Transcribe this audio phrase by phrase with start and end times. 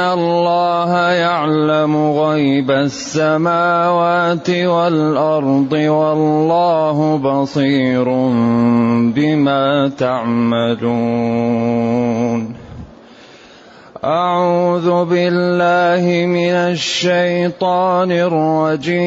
[0.00, 8.04] الله يعلم غيب السماوات والأرض والله بصير
[9.14, 11.50] بما تعملون.
[14.04, 19.00] أعوذ بالله من الشيطان الرجيم.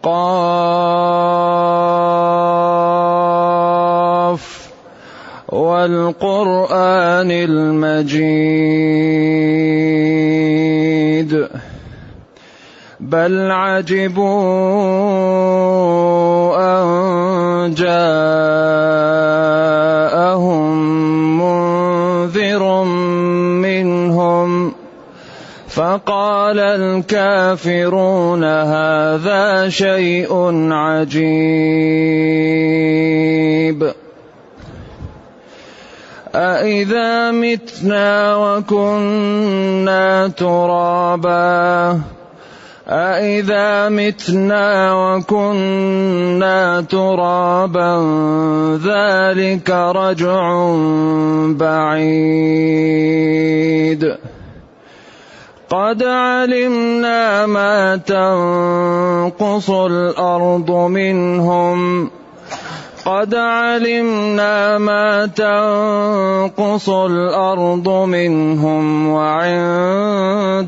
[0.05, 0.85] قاف
[5.49, 8.75] والقرآن المجيد.
[13.01, 14.25] بل عجبوا
[16.57, 18.25] أن جاءهم
[21.39, 22.85] منذر
[25.75, 30.31] فقال الكافرون هذا شيء
[30.73, 31.25] عجيب.
[36.35, 42.01] أإذا متنا وكنا ترابا.
[42.89, 47.99] أإذا متنا وكنا ترابا
[48.85, 50.75] ذلك رجع
[51.49, 52.95] بعيد.
[55.75, 62.11] قد علمنا ما تنقص الأرض منهم
[63.05, 70.67] قد علمنا ما تنقص الأرض منهم وعندنا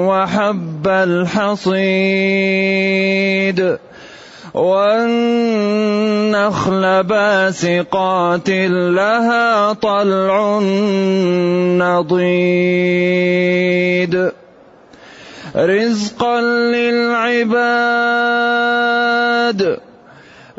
[0.08, 1.78] وحب الحصيد
[4.54, 5.02] والنخل
[7.02, 10.60] باسقات لها طلع
[11.80, 12.62] نضيد.
[15.56, 17.52] رزقا للعباد.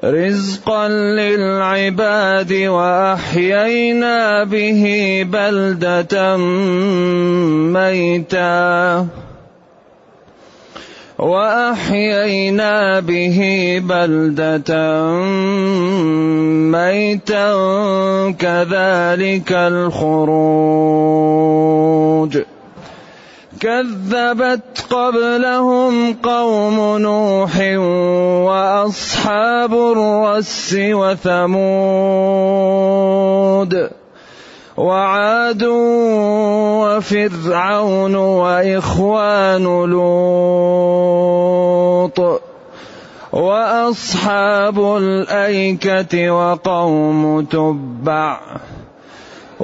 [0.04, 4.84] رزقا للعباد واحيينا به
[5.32, 6.38] بلده
[7.72, 9.08] ميتا
[11.20, 13.40] واحيينا به
[13.86, 14.72] بلده
[16.72, 17.52] ميتا
[18.40, 20.94] كذلك الخروج
[23.64, 27.60] كذبت قبلهم قوم نوح
[28.48, 31.64] وأصحاب الرس وثمود
[34.78, 35.64] وعاد
[36.84, 41.24] وفرعون وإخوان لوط
[43.34, 48.40] وأصحاب الأيكة وقوم تبع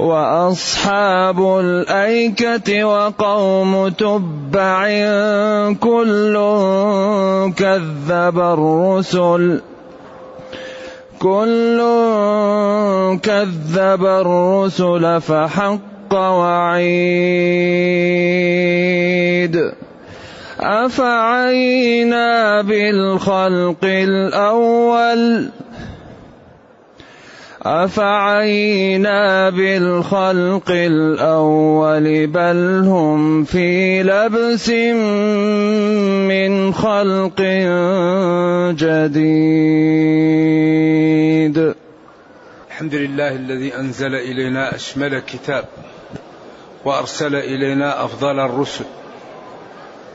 [0.00, 4.82] وأصحاب الأيكة وقوم تبع
[5.72, 6.34] كل
[7.56, 9.60] كذب الرسل
[11.18, 11.78] كل
[13.22, 16.90] كذب الرسل فحق وعيد
[20.60, 25.48] أفعينا بالخلق الأول
[27.62, 34.68] أفعينا بالخلق الأول بل هم في لبس
[36.28, 37.40] من خلق
[38.80, 40.40] جديد.
[42.70, 45.64] الحمد لله الذي أنزل إلينا أشمل كتاب
[46.84, 48.84] وأرسل إلينا أفضل الرسل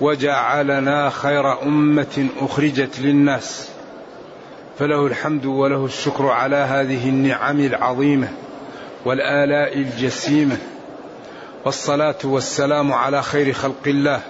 [0.01, 3.74] وجعلنا خير أمة أخرجت للناس
[4.79, 8.27] فله الحمد وله الشكر على هذه النعم العظيمة
[9.05, 10.57] والآلاء الجسيمة.
[11.65, 14.21] والصلاة والسلام على خير خلق الله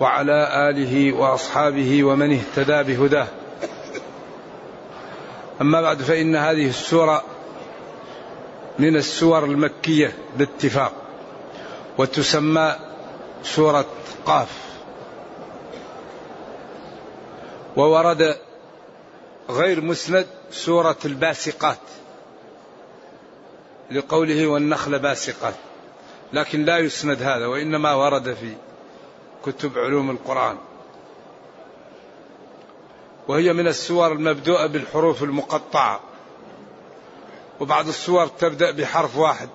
[0.00, 3.26] وعلى آله وأصحابه ومن اهتدى بهداه.
[5.60, 7.22] أما بعد فإن هذه السورة
[8.78, 10.92] من السور المكية باتفاق
[11.98, 12.74] وتسمى
[13.42, 13.86] سورة
[14.26, 14.48] قاف.
[17.76, 18.36] وورد
[19.50, 21.78] غير مسند سورة الباسقات.
[23.90, 25.54] لقوله والنخل باسقات.
[26.32, 28.54] لكن لا يسند هذا وإنما ورد في
[29.44, 30.56] كتب علوم القرآن.
[33.28, 36.00] وهي من السور المبدوءة بالحروف المقطعة.
[37.60, 39.48] وبعض السور تبدأ بحرف واحد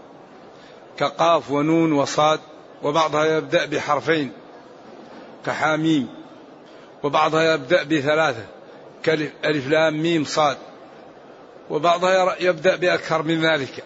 [0.98, 2.40] كقاف ونون وصاد
[2.84, 4.32] وبعضها يبدأ بحرفين
[5.46, 6.08] كحاميم
[7.04, 8.61] وبعضها يبدأ بثلاثة.
[9.04, 10.58] كألف لام ميم صاد.
[11.70, 13.84] وبعضها يبدأ بأكثر من ذلك.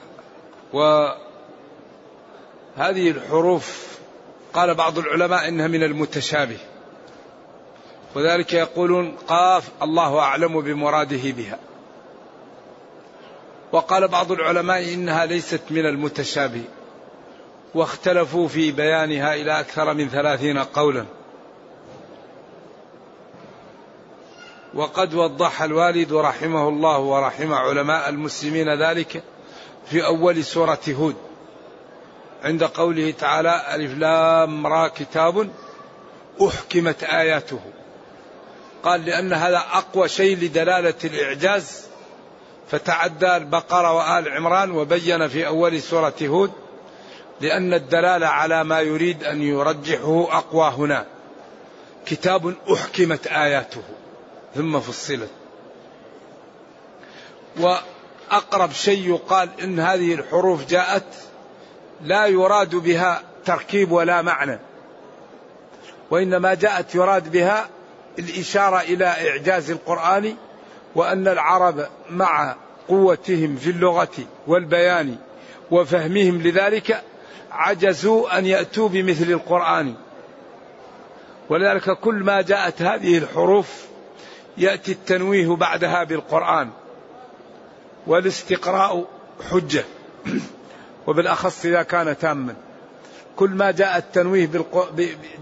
[0.73, 1.15] وهذه
[3.11, 3.97] الحروف
[4.53, 6.57] قال بعض العلماء إنها من المتشابه.
[8.15, 11.59] وذلك يقولون قاف الله أعلم بمراده بها.
[13.71, 16.63] وقال بعض العلماء إنها ليست من المتشابه.
[17.75, 21.05] واختلفوا في بيانها إلى أكثر من ثلاثين قولا.
[24.75, 29.23] وقد وضح الوالد رحمه الله ورحم علماء المسلمين ذلك
[29.89, 31.15] في أول سورة هود.
[32.43, 35.49] عند قوله تعالى ألف لام را كتاب
[36.47, 37.59] أحكمت آياته.
[38.83, 41.85] قال لأن هذا أقوى شيء لدلالة الإعجاز.
[42.71, 46.51] فتعدى البقرة وآل عمران وبين في أول سورة هود
[47.41, 51.05] لأن الدلالة على ما يريد أن يرجحه أقوى هنا.
[52.05, 53.81] كتاب أحكمت آياته.
[54.55, 55.29] ثم فصلت.
[57.59, 61.03] وأقرب شيء يقال إن هذه الحروف جاءت
[62.01, 64.59] لا يراد بها تركيب ولا معنى
[66.11, 67.69] وإنما جاءت يراد بها
[68.19, 70.35] الإشارة إلى إعجاز القرآن
[70.95, 72.55] وأن العرب مع
[72.87, 74.17] قوتهم في اللغة
[74.47, 75.15] والبيان
[75.71, 77.03] وفهمهم لذلك
[77.51, 79.93] عجزوا أن يأتوا بمثل القرآن.
[81.49, 83.85] ولذلك كل ما جاءت هذه الحروف
[84.57, 86.69] يأتي التنويه بعدها بالقرآن
[88.07, 89.05] والاستقراء
[89.51, 89.85] حجة.
[91.07, 92.55] وبالأخص إذا كان تاما.
[93.35, 94.93] كل ما جاء التنويه بالق...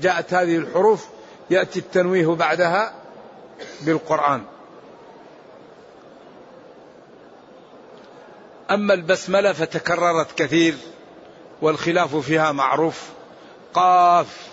[0.01, 1.07] جاءت هذه الحروف
[1.49, 2.93] يأتي التنويه بعدها
[3.81, 4.43] بالقرآن.
[8.71, 10.75] أما البسملة فتكررت كثير
[11.61, 13.09] والخلاف فيها معروف.
[13.73, 14.52] قاف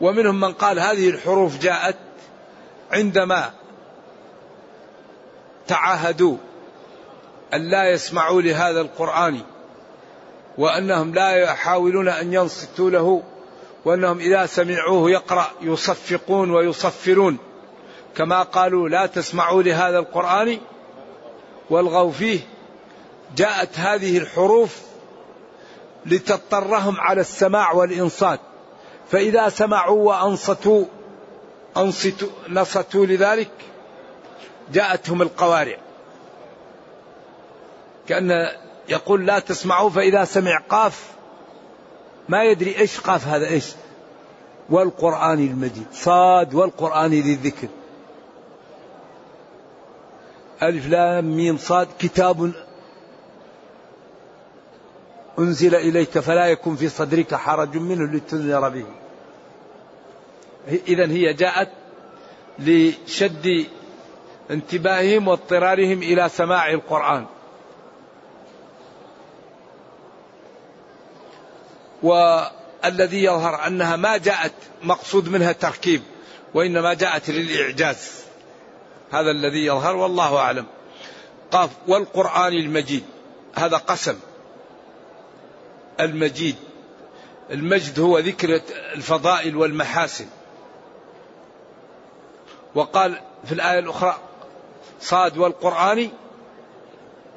[0.00, 1.96] ومنهم من قال هذه الحروف جاءت
[2.92, 3.50] عندما
[5.66, 6.36] تعاهدوا
[7.54, 9.40] أن لا يسمعوا لهذا القرآن
[10.58, 13.22] وأنهم لا يحاولون أن ينصتوا له
[13.84, 17.38] وأنهم إذا سمعوه يقرأ يصفقون ويصفرون
[18.16, 20.58] كما قالوا لا تسمعوا لهذا القرآن
[21.70, 22.40] والغوا فيه
[23.36, 24.80] جاءت هذه الحروف
[26.06, 28.40] لتضطرهم على السماع والإنصات
[29.10, 30.84] فإذا سمعوا وأنصتوا
[31.76, 33.50] أنصتوا نصتوا لذلك
[34.72, 35.78] جاءتهم القوارع.
[38.08, 38.48] كأن
[38.88, 41.10] يقول لا تسمعوا فإذا سمع قاف
[42.28, 43.72] ما يدري إيش قاف هذا إيش؟
[44.70, 47.68] والقرآن المجيد صاد والقرآن ذي الذكر.
[50.62, 52.52] ألف لام ميم صاد كتاب
[55.38, 58.86] أنزل إليك فلا يكن في صدرك حرج منه لتنذر به.
[60.88, 61.68] إذا هي جاءت
[62.58, 63.66] لشد
[64.50, 67.26] انتباههم واضطرارهم إلى سماع القرآن.
[72.02, 74.52] والذي يظهر أنها ما جاءت
[74.82, 76.02] مقصود منها تركيب
[76.54, 78.24] وإنما جاءت للإعجاز.
[79.10, 80.66] هذا الذي يظهر والله أعلم.
[81.50, 83.04] قاف والقرآن المجيد
[83.54, 84.18] هذا قسم.
[86.00, 86.56] المجيد.
[87.50, 88.60] المجد هو ذكر
[88.94, 90.26] الفضائل والمحاسن.
[92.74, 94.16] وقال في الآية الأخرى
[95.00, 96.10] صاد والقرآن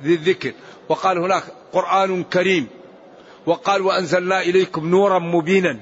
[0.03, 0.53] ذي الذكر.
[0.89, 2.67] وقال هناك قرآن كريم.
[3.45, 5.79] وقال وأنزلنا إليكم نورا مبينا.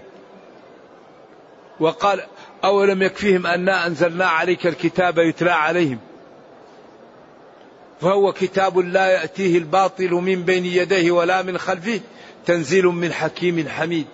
[1.79, 2.23] وقال
[2.63, 5.99] أولم يكفيهم أنا أنزلنا عليك الكتاب يتلى عليهم؟
[8.01, 12.01] فهو كتاب لا يأتيه الباطل من بين يديه ولا من خلفه.
[12.47, 14.07] تنزيل من حكيم حميد.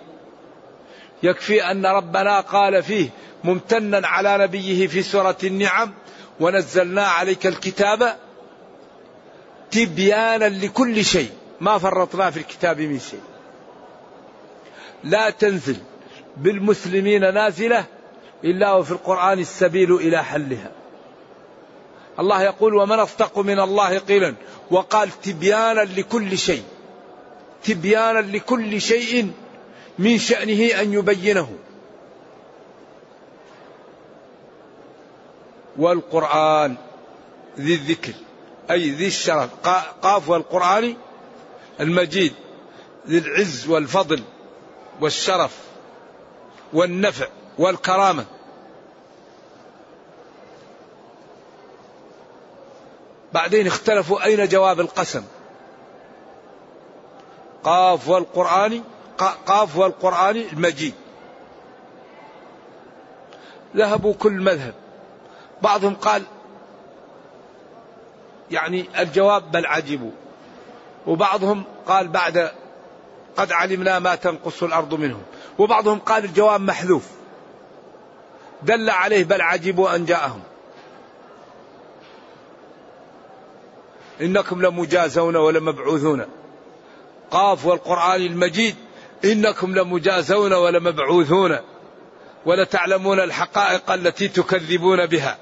[1.22, 3.08] يكفي أن ربنا قال فيه
[3.44, 5.94] ممتنا على نبيه في سورة النعم
[6.40, 8.16] ونزلنا عليك الكتاب
[9.70, 11.30] تبيانا لكل شيء.
[11.60, 13.20] ما فرطنا في الكتاب من شيء.
[15.04, 15.76] لا تنزل
[16.36, 17.84] بالمسلمين نازلة
[18.44, 20.70] إلا وفي القرآن السبيل إلى حلها.
[22.18, 24.34] الله يقول ومن أصدق من الله قيلا.
[24.70, 26.62] وقال تبيانا لكل شيء.
[27.64, 29.32] تبيانا لكل شيء
[29.98, 31.52] من شأنه أن يبينه.
[35.76, 36.76] والقرآن
[37.58, 38.12] ذي الذكر
[38.70, 39.50] أي ذي الشرف.
[40.02, 40.96] قاف والقرآن
[41.80, 42.32] المجيد
[43.08, 44.22] ذي العز والفضل
[45.00, 45.58] والشرف
[46.72, 47.26] والنفع
[47.58, 48.26] والكرامة.
[53.32, 55.24] بعدين اختلفوا أين جواب القسم؟
[57.64, 58.82] قاف والقرآن
[59.46, 60.94] قاف والقرآن المجيد.
[63.76, 64.74] ذهبوا كل مذهب.
[65.62, 66.22] بعضهم قال
[68.50, 70.10] يعني الجواب بل عجبوا.
[71.06, 72.52] وبعضهم قال بعد
[73.36, 75.22] قد علمنا ما تنقص الأرض منهم.
[75.58, 77.08] وبعضهم قال الجواب محذوف.
[78.62, 80.40] دل عليه بل عجبوا أن جاءهم.
[84.20, 86.26] إنكم لمجازون ولمبعوثون.
[87.34, 88.74] قاف والقرآن المجيد.
[89.24, 91.58] إنكم لمجازون ولمبعوثون
[92.46, 95.38] ولتعلمون الحقائق التي تكذبون بها.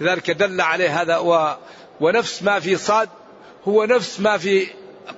[0.00, 1.56] لذلك دل عليه هذا و
[2.00, 3.08] ونفس ما في صاد
[3.68, 4.66] هو نفس ما في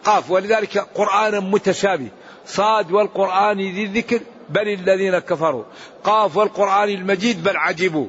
[0.05, 0.31] قاف.
[0.31, 2.09] ولذلك قرآن متشابه.
[2.47, 5.65] صاد والقرآن ذي الذكر بل الذين كفروا.
[6.05, 8.09] قاف والقرآن المجيد بل عجبوا.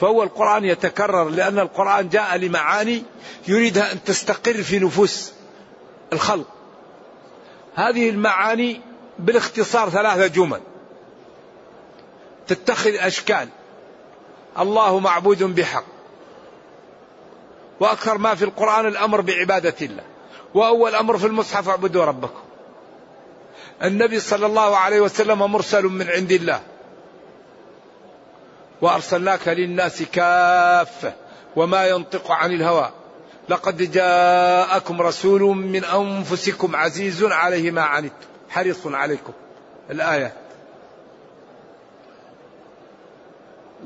[0.00, 3.02] فهو القرآن يتكرر لأن القرآن جاء لمعاني
[3.48, 5.32] يريدها أن تستقر في نفوس
[6.12, 6.46] الخلق.
[7.74, 8.80] هذه المعاني
[9.18, 10.60] بالاختصار ثلاثة جمل.
[12.46, 13.48] تتخذ أشكال.
[14.58, 15.84] الله معبود بحق.
[17.80, 20.04] وأكثر ما في القرآن الأمر بعبادة الله.
[20.54, 22.40] وأول أمر في المصحف اعبدوا ربكم.
[23.82, 26.60] النبي صلى الله عليه وسلم مرسل من عند الله.
[28.82, 31.12] وأرسلناك للناس كافه
[31.56, 32.90] وما ينطق عن الهوى.
[33.48, 38.14] لقد جاءكم رسول من أنفسكم عزيز عليه ما عنتم
[38.48, 39.32] حريص عليكم.
[39.90, 40.32] الآية.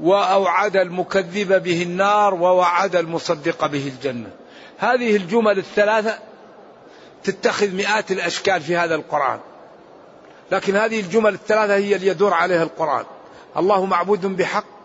[0.00, 4.30] وأوعد المكذب به النار ووعد المصدق به الجنة.
[4.78, 6.18] هذه الجمل الثلاثة
[7.24, 9.38] تتخذ مئات الأشكال في هذا القرآن.
[10.52, 13.04] لكن هذه الجمل الثلاثة هي اللي يدور عليها القرآن.
[13.56, 14.79] الله معبود بحق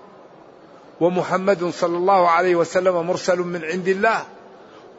[0.99, 4.25] ومحمد صلى الله عليه وسلم مرسل من عند الله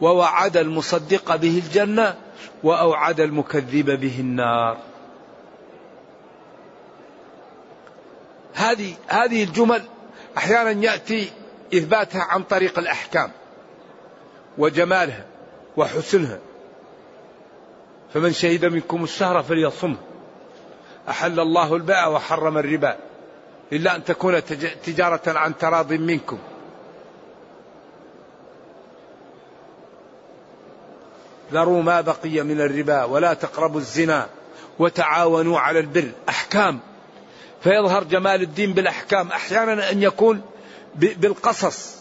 [0.01, 2.15] ووعد المصدق به الجنة
[2.63, 4.79] وأوعد المكذب به النار.
[8.55, 9.83] هذه هذه الجمل
[10.37, 11.31] أحيانا يأتي
[11.75, 13.31] إثباتها عن طريق الأحكام
[14.59, 15.25] وجمالها
[15.77, 16.39] وحسنها.
[18.15, 19.97] فمن شهد منكم الشهر فليصمه.
[21.09, 22.97] أحل الله البيع وحرم الربا.
[23.73, 24.45] إلا أن تكون
[24.85, 26.39] تجارة عن تراض منكم.
[31.53, 34.29] ذروا ما بقي من الربا ولا تقربوا الزنا
[34.79, 36.11] وتعاونوا على البر.
[36.29, 36.81] أحكام.
[37.63, 39.29] فيظهر جمال الدين بالأحكام.
[39.29, 40.43] أحيانا أن يكون
[40.95, 41.97] بالقصص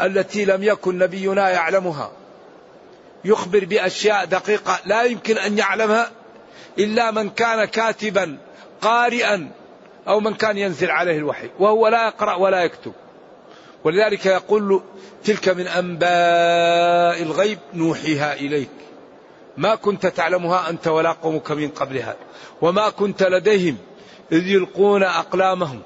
[0.00, 2.10] التي لم يكن نبينا يعلمها.
[3.24, 6.10] يخبر بأشياء دقيقة لا يمكن أن يعلمها
[6.78, 8.38] إلا من كان كاتبا
[8.80, 9.50] قارئا
[10.08, 12.92] أو من كان ينزل عليه الوحي وهو لا يقرأ ولا يكتب.
[13.84, 14.82] ولذلك يقول
[15.24, 18.70] تلك من أنباء الغيب نوحيها إليك.
[19.56, 22.16] ما كنت تعلمها أنت ولا قومك من قبلها
[22.62, 23.76] وما كنت لديهم
[24.32, 25.82] إذ يلقون أقلامهم.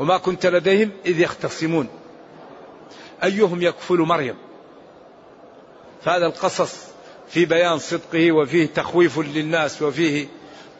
[0.00, 1.88] وما كنت لديهم إذ يختصمون.
[3.24, 4.36] أيهم يكفل مريم؟
[6.04, 6.92] فهذا القصص
[7.28, 10.26] في بيان صدقه وفيه تخويف للناس وفيه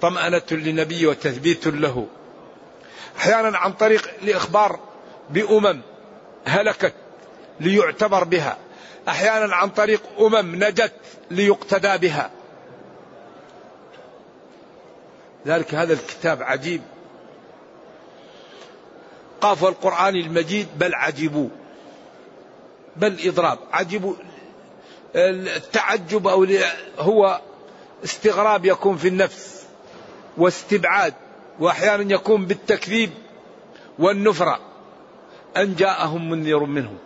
[0.03, 2.07] طمأنة للنبي وتثبيت له.
[3.19, 4.81] أحيانا عن طريق الإخبار
[5.31, 5.81] بأمم
[6.45, 6.95] هلكت
[7.61, 8.57] ليعتبر بها.
[9.09, 10.93] أحيانا عن طريق أمم نجت
[11.31, 12.31] ليقتدى بها.
[15.47, 16.83] ذلك هذا الكتاب عجيب.
[19.41, 21.49] قاف القرآن المجيد بل عجبوا.
[22.97, 23.59] بل إضراب.
[23.73, 24.15] عجبوا.
[25.17, 26.47] التعجب أو
[26.99, 27.41] هو
[28.05, 29.62] استغراب يكون في النفس.
[30.37, 31.15] واستبعاد
[31.61, 33.11] وأحيانا يكون بالتكذيب
[33.99, 34.61] والنفرة
[35.57, 36.99] أن جاءهم منذر منهم.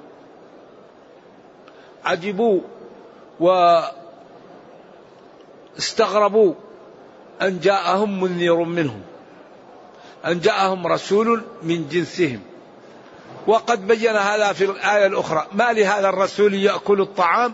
[2.04, 2.60] عجبوا
[5.76, 6.54] واستغربوا
[7.42, 9.02] أن جاءهم منذر منهم.
[10.26, 12.40] أن جاءهم رسول من جنسهم.
[13.46, 15.46] وقد بين هذا في الآية الأخرى.
[15.52, 17.52] ما لهذا الرسول يأكل الطعام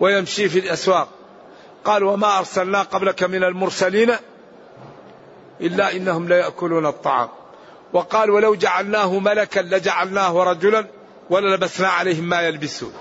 [0.00, 1.08] ويمشي في الأسواق؟
[1.84, 4.12] قال وما أرسلنا قبلك من المرسلين
[5.62, 7.28] إلا إنهم ليأكلون الطعام.
[7.92, 10.86] وقال ولو جعلناه ملكا لجعلناه رجلا
[11.30, 12.92] وللبسنا عليهم ما يلبسون.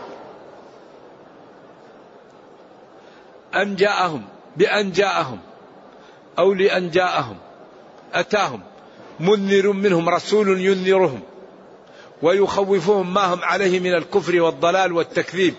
[3.56, 4.24] أن جاءهم
[4.58, 5.40] بأن جاءهم
[6.40, 7.38] أو لأن جاءهم
[8.14, 8.62] أتاهم
[9.20, 11.20] منذر منهم رسول ينذرهم
[12.22, 15.54] ويخوفهم ما هم عليه من الكفر والضلال والتكذيب.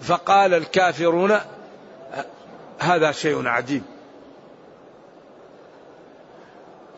[0.00, 1.40] فقال الكافرون
[2.78, 3.82] هذا شيء عجيب.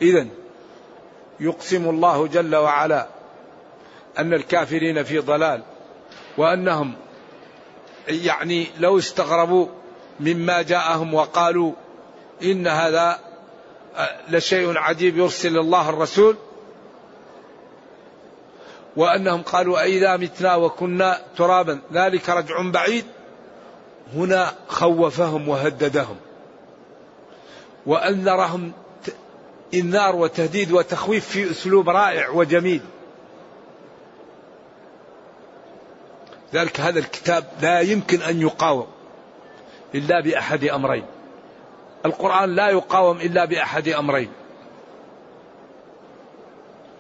[0.02, 0.26] إذا
[1.40, 3.06] يقسم الله جل وعلا
[4.18, 5.62] أن الكافرين في ضلال
[6.38, 6.94] وأنهم
[8.08, 9.66] يعني لو استغربوا
[10.20, 11.72] مما جاءهم وقالوا
[12.42, 13.18] إن هذا
[14.28, 16.36] لشيء عجيب يرسل الله الرسول
[18.96, 23.04] وأنهم قالوا أئذا متنا وكنا ترابا ذلك رجع بعيد
[24.14, 26.16] هنا خوفهم وهددهم
[27.86, 28.72] وأنذرهم
[29.74, 32.80] إنذار وتهديد وتخويف في أسلوب رائع وجميل.
[36.54, 38.86] ذلك هذا الكتاب لا يمكن أن يقاوم
[39.94, 41.04] إلا بأحد أمرين.
[42.06, 44.30] القرآن لا يقاوم إلا بأحد أمرين.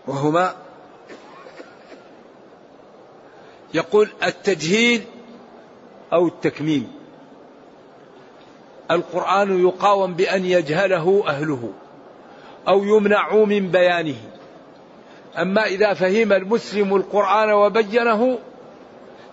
[0.06, 0.54] وهما
[3.74, 5.04] يقول التجهيل
[6.12, 6.92] أو التكميم.
[8.90, 11.72] القرآن يقاوم بأن يجهله أهله.
[12.68, 14.16] أو يمنعوا من بيانه.
[15.38, 18.38] أما إذا فهم المسلم القرآن وبينه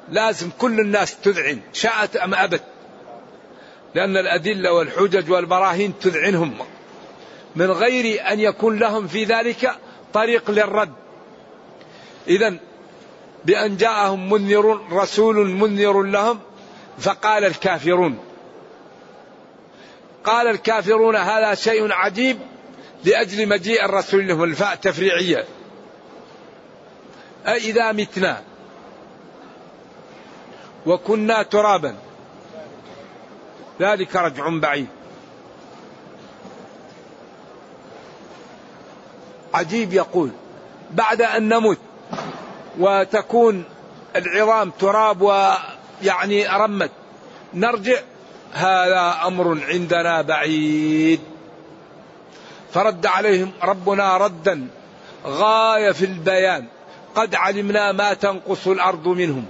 [0.10, 2.64] لازم كل الناس تذعن شاءت أم أبت.
[3.96, 6.54] لأن الأدلة والحجج والبراهين تذعنهم.
[7.56, 9.72] من غير أن يكون لهم في ذلك
[10.14, 10.94] طريق للرد.
[12.28, 12.58] إذا
[13.46, 16.40] بأن جاءهم منذر رسول منذر لهم
[17.00, 18.18] فقال الكافرون.
[20.24, 22.38] قال الكافرون هذا شيء عجيب
[23.06, 25.46] لأجل مجيء الرسول لهم الفاء تفريعية
[27.48, 28.42] أإذا متنا.
[30.86, 31.96] وكنا ترابا.
[33.82, 34.88] ذلك رجع بعيد.
[39.54, 40.32] عجيب يقول.
[40.92, 41.78] بعد أن نمت
[42.80, 43.64] وتكون
[44.16, 46.92] العظام تراب ويعني رمت.
[47.54, 48.00] نرجع.
[48.54, 51.35] هذا أمر عندنا بعيد.
[52.76, 54.68] فرد عليهم ربنا ردا
[55.26, 56.66] غاية في البيان.
[57.16, 59.46] قد علمنا ما تنقص الأرض منهم.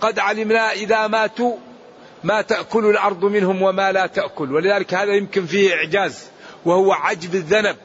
[0.00, 1.56] قد علمنا إذا ماتوا
[2.24, 4.54] ما تأكل الأرض منهم وما لا تأكل.
[4.54, 6.26] ولذلك هذا يمكن فيه إعجاز
[6.64, 7.76] وهو عجب الذنب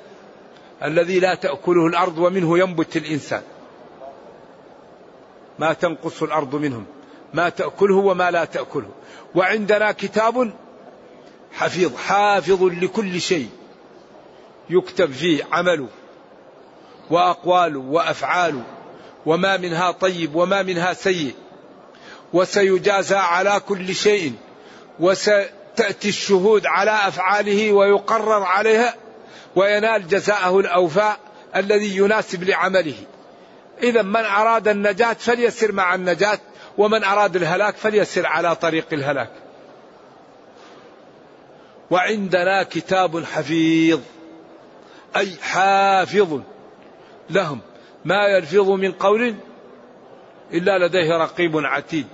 [0.84, 3.42] الذي لا تأكله الأرض ومنه ينبت الإنسان.
[5.60, 6.86] ما تنقص الأرض منهم
[7.34, 8.90] ما تأكله وما لا تأكله.
[9.36, 10.54] وعندنا كتاب
[11.52, 13.50] حفيظ حافظ لكل شيء.
[14.74, 15.88] يكتب فيه عمله
[17.10, 18.64] وأقواله وأفعاله
[19.26, 21.36] وما منها طيب وما منها سيء
[22.34, 24.34] وسيجازى على كل شيء
[25.00, 28.96] وستأتي الشهود على أفعاله ويقرر عليها
[29.56, 31.20] وينال جزاءه الأوفاء
[31.56, 32.96] الذي يناسب لعمله.
[33.84, 36.40] إذا من أراد النجاة فليسر مع النجاة
[36.78, 39.32] ومن أراد الهلاك فليسر على طريق الهلاك.
[41.92, 44.00] وعندنا كتاب حفيظ.
[45.16, 46.40] أي حافظ
[47.30, 47.60] لهم
[48.06, 49.36] ما يلفظ من قول
[50.54, 52.08] إلا لديه رقيب عتيد.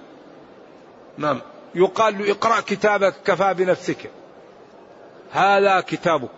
[1.17, 1.41] نعم.
[1.75, 4.11] يقال له اقرأ كتابك كفى بنفسك.
[5.31, 6.29] هذا كتابك.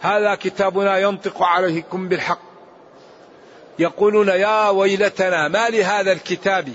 [0.00, 2.40] هذا كتابنا ينطق عليكم بالحق.
[3.78, 6.68] يقولون يا ويلتنا ما لهذا الكتاب؟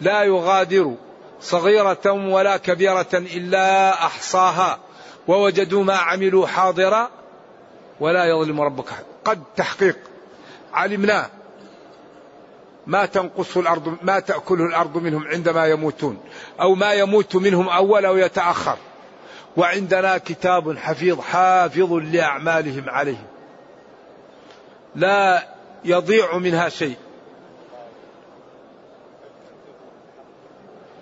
[0.00, 0.94] لا يغادر
[1.40, 4.78] صغيرة ولا كبيرة إلا أحصاها.
[5.28, 7.10] ووجدوا ما عملوا حاضرا
[8.00, 8.88] ولا يظلم ربك
[9.24, 9.98] قد تحقيق.
[10.72, 11.30] علمنا
[12.86, 16.18] ما تنقص الأرض ما تأكله الأرض منهم عندما يموتون
[16.60, 18.76] أو ما يموت منهم أول أو يتأخر.
[19.56, 23.26] وعندنا كتاب حفيظ حافظ لأعمالهم عليهم
[24.94, 25.48] لا
[25.84, 26.96] يضيع منها شيء.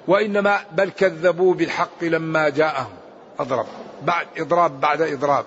[0.09, 2.92] وإنما بل كذبوا بالحق لما جاءهم.
[3.38, 3.66] أضرب.
[4.02, 5.44] بعد إضراب بعد إضراب.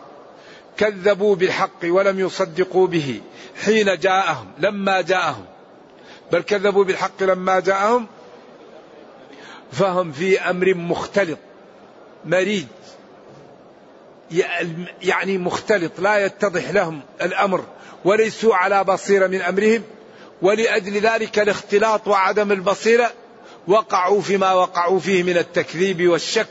[0.78, 3.22] كذبوا بالحق ولم يصدقوا به
[3.64, 5.46] حين جاءهم لما جاءهم.
[6.32, 8.08] بل كذبوا بالحق لما جاءهم
[9.72, 11.38] فهم في أمر مختلط
[12.26, 12.66] مريج.
[15.02, 17.66] يعني مختلط لا يتضح لهم الأمر
[18.06, 19.84] وليسوا على بصيرة من أمرهم
[20.42, 23.12] ولأجل ذلك الاختلاط وعدم البصيرة
[23.68, 26.48] وقعوا فيما وقعوا فيه من التكذيب والشك.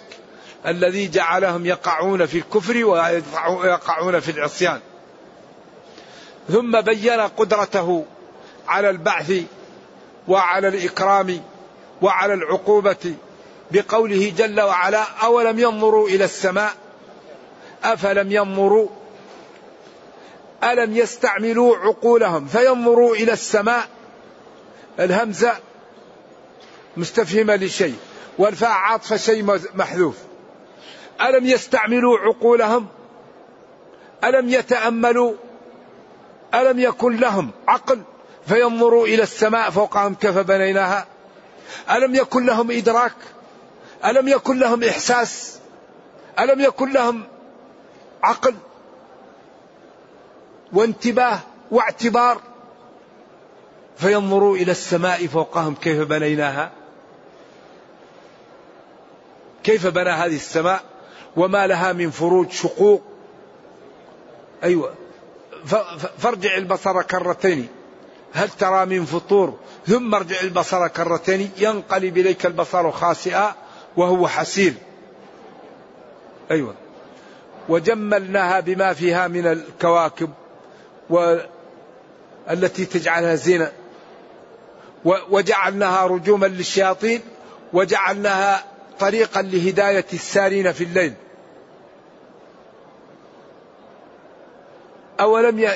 [0.66, 4.80] الذي جعلهم يقعون في الكفر ويقعون في العصيان.
[6.48, 8.04] ثم بين قدرته
[8.68, 9.32] على البعث
[10.28, 11.40] وعلى الإكرام
[12.02, 13.14] وعلى العقوبة
[13.70, 16.72] بقوله جل وعلا أولم ينظروا إلى السماء؟
[17.84, 18.88] أفلم ينظروا؟
[20.64, 23.88] ألم يستعملوا عقولهم؟ فينظروا إلى السماء.
[25.00, 25.52] الهمزة
[26.96, 27.96] مستفهمة لشيء
[28.38, 30.16] والفاء عاطفة شيء محذوف.
[31.20, 32.86] ألم يستعملوا عقولهم؟
[34.24, 35.34] ألم يتأملوا؟
[36.54, 38.02] ألم يكن لهم عقل
[38.46, 41.06] فينظروا إلى السماء فوقهم كيف بنيناها؟
[41.90, 43.14] ألم يكن لهم إدراك؟
[44.04, 45.58] ألم يكن لهم إحساس؟
[46.38, 47.24] ألم يكن لهم
[48.22, 48.54] عقل
[50.72, 51.38] وانتباه
[51.70, 52.40] واعتبار
[53.96, 56.70] فينظروا إلى السماء فوقهم كيف بنيناها؟
[59.64, 60.93] كيف بنى هذه السماء؟
[61.36, 63.02] وما لها من فروج شقوق.
[64.64, 64.94] أيوة.
[66.18, 67.68] فارجع البصر كرتين.
[68.32, 71.50] هل ترى من فطور؟ ثم ارجع البصر كرتين.
[71.58, 73.54] ينقلب إليك البصر خاسئا
[73.96, 74.74] وهو حسير
[76.50, 76.74] أيوة.
[77.68, 80.30] وجملناها بما فيها من الكواكب
[81.10, 83.72] والتي تجعلها زينة.
[85.04, 87.20] وجعلناها رجوما للشياطين.
[87.72, 88.64] وجعلناها
[89.00, 91.14] طريقا لهداية السارين في الليل.
[95.24, 95.68] أولم.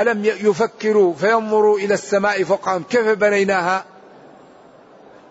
[0.00, 3.84] ألم يفكروا فينظروا إلى السماء فوقهم؟ كيف بنيناها؟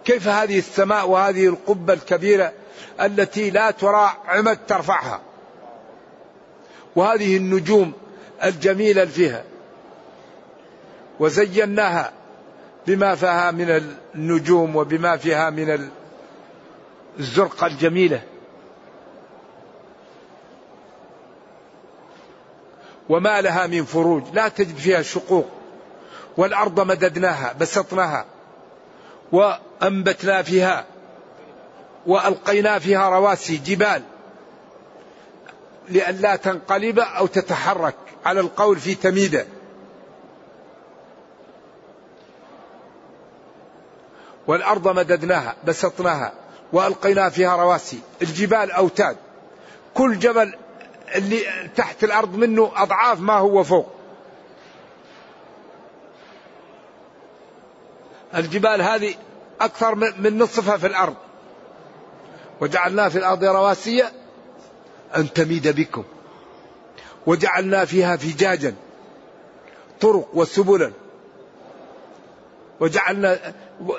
[0.05, 2.53] كيف هذه السماء وهذه القبة الكبيرة
[3.01, 5.21] التي لا ترى عمد ترفعها؟
[6.95, 7.93] وهذه النجوم
[8.43, 9.43] الجميلة فيها.
[11.19, 12.11] وزيناها
[12.87, 13.81] بما فيها من
[14.15, 15.89] النجوم وبما فيها من
[17.19, 18.21] الزرقة الجميلة.
[23.09, 25.47] وما لها من فروج لا تجد فيها شقوق.
[26.37, 28.25] والأرض مددناها بسطناها
[29.31, 30.85] وأنبتنا فيها
[32.07, 34.01] وألقينا فيها رواسي جبال.
[35.89, 39.45] لئلا تنقلب أو تتحرك على القول في تميدة
[44.47, 46.33] والأرض مددناها بسطناها
[46.73, 47.99] وألقينا فيها رواسي.
[48.21, 49.17] الجبال أوتاد.
[49.93, 50.55] كل جبل
[51.15, 53.91] اللي تحت الأرض منه أضعاف ما هو فوق.
[58.35, 59.15] الجبال هذه
[59.61, 61.15] أكثر من نصفها في الأرض.
[62.61, 64.03] وجعلنا في الأرض رواسي
[65.15, 66.03] أن تميد بكم.
[67.25, 68.75] وجعلنا فيها فجاجا
[70.01, 70.91] طرق وسبلا.
[72.79, 73.53] وجعلنا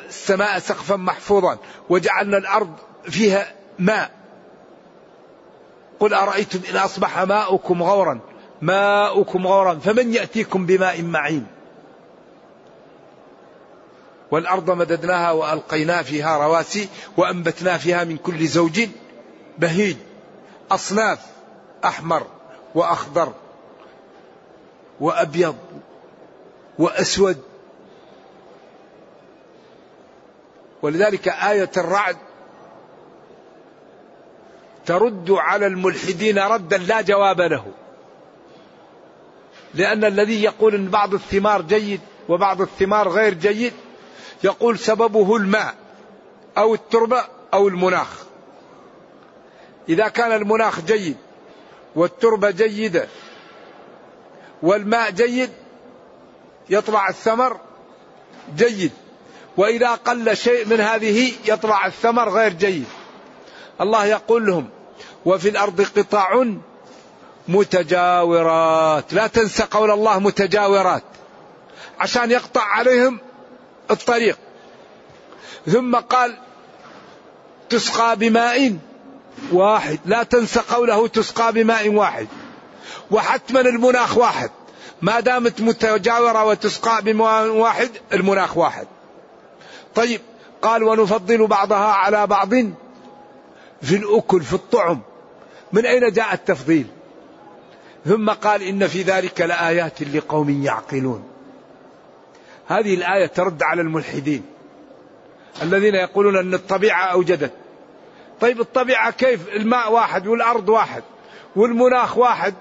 [0.09, 1.59] السماء سقفا محفوظا.
[1.89, 4.16] وجعلنا الأرض فيها ماء.
[6.01, 8.21] قل أرأيتم إن أصبح ماؤكم غورا؟
[8.63, 9.75] ماؤكم غورا.
[9.75, 11.47] فمن يأتيكم بماء معين؟
[14.31, 18.89] والأرض مددناها وألقينا فيها رواسي وأنبتنا فيها من كل زوج
[19.59, 19.97] بهيج.
[20.71, 21.19] أصناف
[21.85, 22.27] أحمر
[22.75, 23.33] وأخضر
[25.01, 25.57] وأبيض
[26.79, 27.43] وأسود.
[30.83, 32.17] ولذلك آية الرعد
[34.87, 37.65] ترد على الملحدين ردا لا جواب له.
[39.75, 43.73] لأن الذي يقول أن بعض الثمار جيد وبعض الثمار غير جيد
[44.45, 45.75] يقول سببه الماء
[46.59, 48.09] أو التربة أو المناخ.
[49.89, 51.17] إذا كان المناخ جيد
[51.95, 53.09] والتربة جيدة
[54.63, 55.51] والماء جيد
[56.71, 57.61] يطلع الثمر
[58.57, 58.93] جيد.
[59.57, 62.87] وإذا قل شيء من هذه يطلع الثمر غير جيد.
[63.81, 64.69] الله يقول لهم
[65.27, 66.45] وفي الأرض قطع
[67.49, 69.13] متجاورات.
[69.13, 71.03] لا تنسى قول الله متجاورات.
[72.01, 73.21] عشان يقطع عليهم
[73.91, 74.39] الطريق.
[75.67, 76.39] ثم قال
[77.69, 78.77] تسقى بماء
[79.53, 79.99] واحد.
[80.05, 82.29] لا تنسى قوله تسقى بماء واحد.
[83.11, 84.51] وحتما المناخ واحد.
[85.03, 88.87] ما دامت متجاورة وتسقى بماء واحد المناخ واحد.
[89.95, 90.21] طيب
[90.63, 92.51] قال ونفضل بعضها على بعض
[93.83, 95.01] في الأكل في الطعم.
[95.77, 96.87] من أين جاء التفضيل؟
[98.07, 101.25] ثم قال إن في ذلك لآيات لقوم يعقلون.
[102.67, 104.43] هذه الآية ترد على الملحدين
[105.63, 107.53] الذين يقولون أن الطبيعة أوجدت.
[108.41, 111.03] طيب الطبيعة كيف؟ الماء واحد والأرض واحد
[111.57, 112.55] والمناخ واحد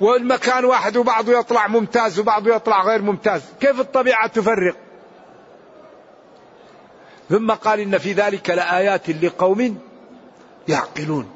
[0.00, 3.42] والمكان واحد وبعضه يطلع ممتاز وبعضه يطلع غير ممتاز.
[3.60, 4.76] كيف الطبيعة تفرق؟
[7.30, 9.78] ثم قال إن في ذلك لآيات لقوم
[10.68, 11.33] يعقلون.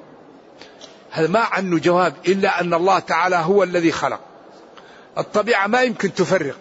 [1.11, 4.21] هذا ما عنه جواب إلا أن الله تعالى هو الذي خلق.
[5.19, 6.57] الطبيعة ما يمكن تفرق.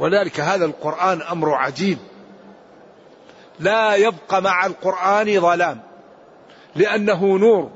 [0.00, 1.98] ولذلك هذا القرآن أمر عجيب.
[3.60, 5.80] لا يبقى مع القرآن ظلام.
[6.76, 7.70] لأنه نور.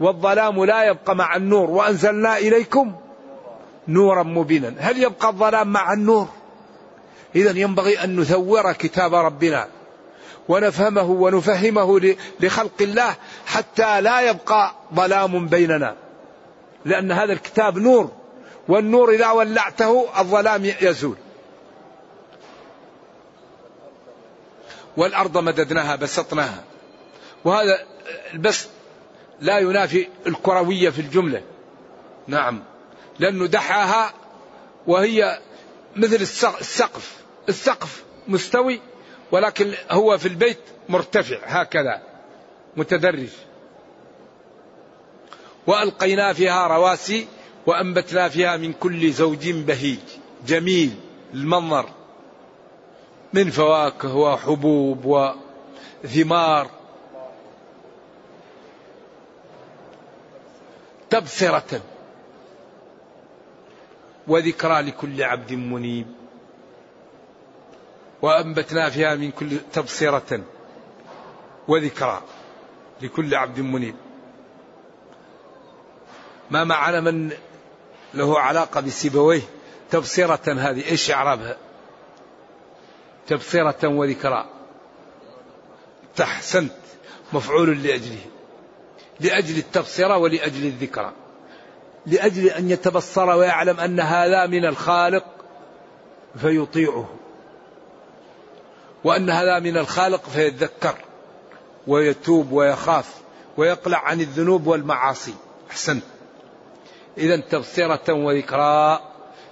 [0.00, 1.70] والظلام لا يبقى مع النور.
[1.70, 2.94] وأنزلنا إليكم
[3.88, 4.74] نورا مبينا.
[4.78, 6.28] هل يبقى الظلام مع النور؟
[7.34, 9.68] إذا ينبغي أن نثور كتاب ربنا.
[10.48, 13.14] ونفهمه ونفهمه لخلق الله.
[13.48, 15.96] حتى لا يبقى ظلام بيننا.
[16.84, 18.12] لأن هذا الكتاب نور
[18.68, 21.16] والنور إذا ولعته الظلام يزول.
[24.96, 26.64] والأرض مددناها بسطناها.
[27.44, 27.78] وهذا
[28.34, 28.68] البسط
[29.40, 31.42] لا ينافي الكروية في الجملة.
[32.26, 32.62] نعم.
[33.18, 34.12] لأنه دحاها
[34.86, 35.38] وهي
[35.96, 36.14] مثل
[36.60, 37.16] السقف.
[37.48, 38.80] السقف مستوي
[39.32, 40.58] ولكن هو في البيت
[40.88, 42.07] مرتفع هكذا.
[42.76, 43.28] متدرج.
[45.66, 47.28] وألقينا فيها رواسي
[47.66, 49.98] وأنبتنا فيها من كل زوج بهيج.
[50.46, 50.94] جميل
[51.34, 51.88] المنظر.
[53.32, 55.32] من فواكه وحبوب
[56.04, 56.70] وثمار.
[61.10, 61.80] تبصرة.
[64.28, 66.06] وذكرى لكل عبد منيب.
[68.22, 70.40] وأنبتنا فيها من كل تبصرة.
[71.68, 72.22] وذكرى.
[73.02, 73.94] لكل عبد منيب.
[76.50, 77.32] ما معنا من
[78.14, 79.42] له علاقة بسيبويه؟
[79.90, 81.56] تبصرة هذه إيش إعرابها؟
[83.26, 84.46] تبصرة وذكرى
[86.16, 86.72] تحسنت
[87.32, 88.20] مفعول لأجله.
[89.20, 91.12] لأجل التبصرة ولأجل الذكرى.
[92.06, 95.24] لأجل أن يتبصر ويعلم أن هذا من الخالق
[96.36, 97.08] فيطيعه.
[99.04, 101.07] وأن هذا من الخالق فيتذكر.
[101.86, 103.14] ويتوب ويخاف
[103.56, 105.34] ويقلع عن الذنوب والمعاصي.
[105.70, 106.02] أحسنت.
[107.18, 109.00] إذا تبصرة وذكرى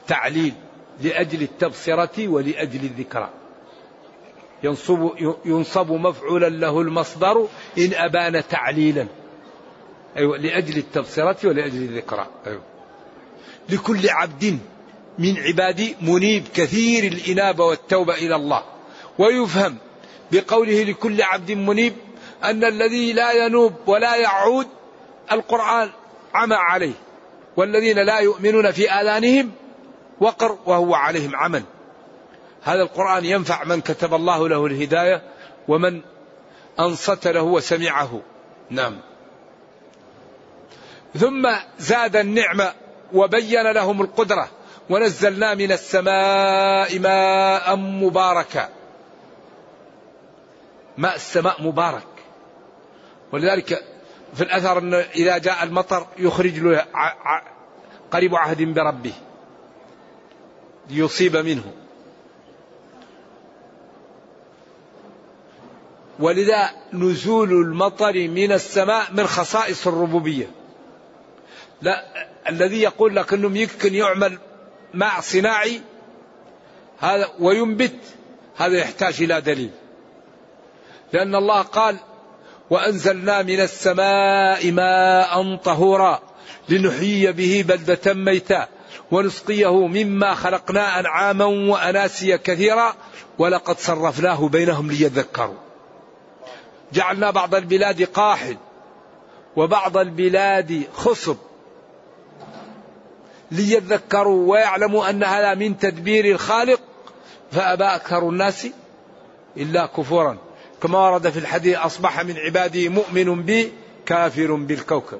[0.07, 0.55] تعليل
[1.03, 3.31] لأجل التبصرة ولأجل الذكرى.
[4.63, 5.11] ينصب,
[5.45, 9.07] ينصب مفعولا له المصدر إن أبان تعليلا.
[10.17, 12.27] أيوة لأجل التبصرة ولأجل الذكرى.
[12.47, 12.63] أيوة.
[13.69, 14.59] لكل عبد
[15.19, 18.63] من عبادي منيب كثير الإنابة والتوبة إلى الله.
[19.19, 19.77] ويفهم
[20.33, 21.93] بقوله لكل عبد منيب
[22.45, 24.67] أن الذي لا ينوب ولا يعود
[25.33, 25.91] القرآن
[26.35, 26.93] عمى عليه
[27.57, 29.53] والذين لا يؤمنون في آذانهم
[30.21, 31.63] وقر وهو عليهم عمل.
[32.63, 35.23] هذا القرآن ينفع من كتب الله له الهداية
[35.69, 36.01] ومن
[36.81, 38.21] أنصت له وسمعه.
[38.71, 38.99] نعم.
[41.15, 42.73] ثم زاد النعمة
[43.13, 44.49] وبين لهم القدرة.
[44.91, 48.69] ونزلنا من السماء ماء مباركا.
[50.99, 52.16] ماء السماء مبارك.
[53.33, 53.85] ولذلك
[54.35, 56.85] في الأثر أنه إذا جاء المطر يخرج له
[58.11, 59.13] قريب عهد بربه
[60.91, 61.73] ليصيب منه.
[66.19, 70.51] ولذا نزول المطر من السماء من خصائص الربوبية.
[71.83, 72.05] لا
[72.49, 74.39] الذي يقول لك انه يمكن يعمل
[74.95, 75.81] ماء صناعي
[76.99, 78.01] هذا وينبت
[78.57, 79.71] هذا يحتاج إلى دليل.
[81.13, 81.99] لأن الله قال
[82.71, 86.21] وأنزلنا من السماء ماء طهورا
[86.69, 88.69] لنحيي به بلدة ميتا
[89.11, 92.95] ونسقيه مما خلقنا أنعاما وأناسيا كثيرا
[93.39, 95.55] ولقد صرفناه بينهم ليذكروا.
[96.93, 98.57] جعلنا بعض البلاد قاحل
[99.57, 101.37] وبعض البلاد خصب
[103.51, 106.81] ليذكروا ويعلموا أن هذا من تدبير الخالق.
[107.53, 108.67] فأبى أكثر الناس
[109.57, 110.46] إلا كفورا.
[110.83, 113.73] كما ورد في الحديث أصبح من عبادي مؤمن بي
[114.07, 115.19] كافر بالكوكب.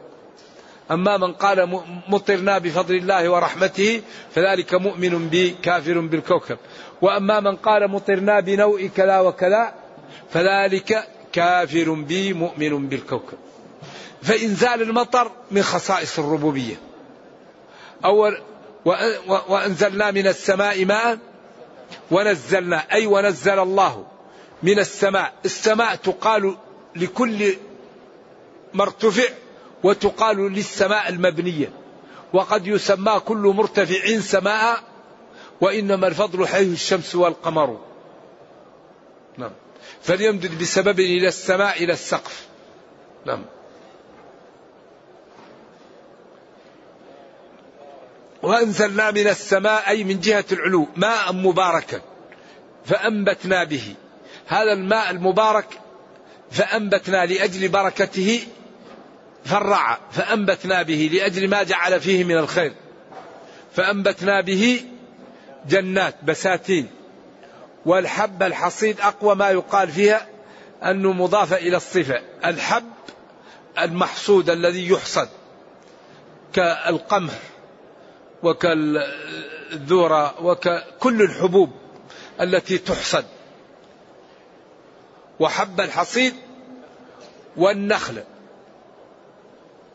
[0.91, 4.03] أما من قال مطرنا بفضل الله ورحمته
[4.35, 6.59] فذلك مؤمن بي كافر بالكوكب.
[7.03, 9.75] وأما من قال مطرنا بنوء كذا وكذا
[10.31, 13.39] فذلك كافر بي مؤمن بالكوكب.
[14.23, 16.77] فإنزال المطر من خصائص الربوبية.
[18.05, 18.39] أول
[19.49, 21.19] وأنزلنا من السماء ماء
[22.11, 24.07] ونزلنا أي ونزل الله.
[24.63, 25.33] من السماء.
[25.45, 26.57] السماء تقال
[26.97, 27.57] لكل
[28.75, 29.29] مرتفع
[29.83, 31.71] وتقال للسماء المبنية.
[32.33, 34.83] وقد يسمى كل مرتفع سماء
[35.61, 37.81] وإنما الفضل حيث الشمس والقمر.
[39.39, 39.53] نعم.
[40.03, 42.47] فليمدد بسبب إلى السماء إلى السقف.
[43.27, 43.45] نعم.
[48.43, 52.01] وأنزلنا من السماء أي من جهة العلو ماء مباركا
[52.85, 53.95] فأنبتنا به.
[54.47, 55.67] هذا الماء المبارك
[56.51, 58.41] فأنبتنا لأجل بركته
[59.45, 62.73] فرع فأنبتنا به لأجل ما جعل فيه من الخير
[63.73, 64.85] فأنبتنا به
[65.69, 66.89] جنات بساتين.
[67.87, 70.29] والحب الحصيد أقوى ما يقال فيها
[70.83, 72.21] أنه مضاف إلى الصفة.
[72.45, 72.85] الحب
[73.79, 75.29] المحصود الذي يحصد
[76.53, 77.39] كالقمح
[78.43, 81.71] وكالذرة وكل الحبوب
[82.41, 83.25] التي تحصد.
[85.41, 86.35] وحب الحصيد
[87.57, 88.23] والنخل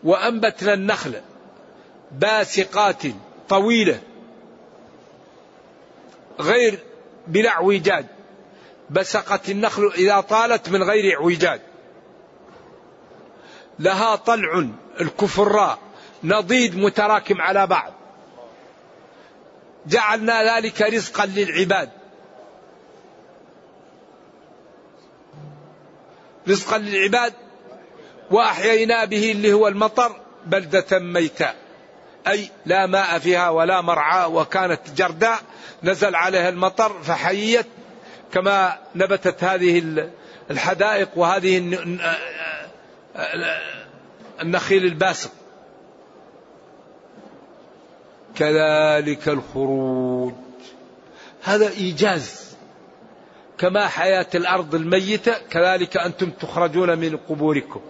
[0.03, 1.21] وأنبتنا النخل
[2.11, 3.03] باسقات
[3.49, 4.01] طويلة
[6.39, 6.79] غير
[7.27, 8.05] بلا اعوجاج
[8.89, 11.61] بسقت النخل إذا طالت من غير اعوجاج
[13.79, 14.67] لها طلع
[15.01, 15.79] الكفراء
[16.23, 17.93] نضيد متراكم على بعض.
[19.85, 21.89] جعلنا ذلك رزقا للعباد.
[26.49, 27.33] رزقا للعباد
[28.31, 31.53] وأحيينا به اللي هو المطر بلدة ميتا
[32.27, 35.39] أي لا ماء فيها ولا مرعى وكانت جرداء
[35.83, 37.65] نزل عليها المطر فحيت
[38.33, 39.83] كما نبتت هذه
[40.51, 41.57] الحدائق وهذه
[44.41, 45.31] النخيل الباسق
[48.35, 50.33] كذلك الخروج.
[51.43, 52.50] هذا إيجاز.
[53.61, 57.81] كما حياة الأرض الميتة كذلك أنتم تخرجون من قبوركم.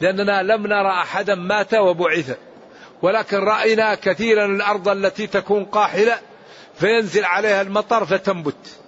[0.00, 2.36] لأننا لم نرى أحدا مات وبعث.
[3.02, 6.18] ولكن رأينا كثيرا الأرض التي تكون قاحلة
[6.74, 8.78] فينزل عليها المطر فتنبت.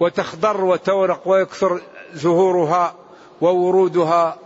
[0.00, 1.80] وتخضر وتورق ويكثر
[2.12, 2.94] زهورها
[3.40, 4.38] وورودها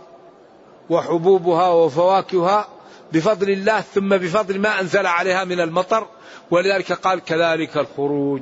[0.89, 2.67] وحبوبها وفواكهها
[3.13, 6.07] بفضل الله ثم بفضل ما أنزل عليها من المطر.
[6.51, 8.41] ولذلك قال كذلك الخروج.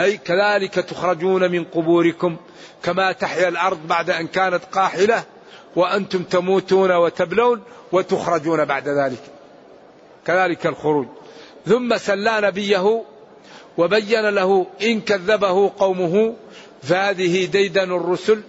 [0.00, 2.36] أي كذلك تخرجون من قبوركم
[2.82, 5.24] كما تحيا الأرض بعد أن كانت قاحلة
[5.76, 9.22] وأنتم تموتون وتبلون وتخرجون بعد ذلك.
[10.26, 11.06] كذلك الخروج.
[11.66, 13.04] ثم سلى نبيه
[13.78, 16.34] وبين له إن كذبه قومه
[16.82, 18.42] فهذه ديدن الرسل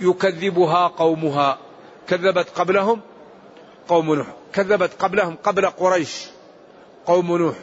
[0.00, 1.58] يكذبها قومها.
[2.08, 3.00] كذبت قبلهم
[3.88, 4.26] قوم نوح.
[4.52, 6.26] كذبت قبلهم قبل قريش
[7.06, 7.56] قوم نوح